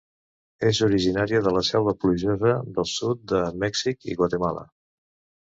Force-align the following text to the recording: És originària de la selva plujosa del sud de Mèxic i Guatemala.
És 0.69 0.77
originària 0.85 1.41
de 1.47 1.53
la 1.57 1.61
selva 1.67 1.93
plujosa 2.05 2.55
del 2.79 2.89
sud 2.93 3.23
de 3.35 3.43
Mèxic 3.67 4.11
i 4.15 4.19
Guatemala. 4.25 4.67